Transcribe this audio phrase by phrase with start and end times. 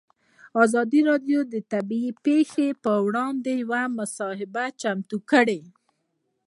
[0.63, 5.59] ازادي راډیو د طبیعي پېښې پر وړاندې یوه مباحثه چمتو کړې.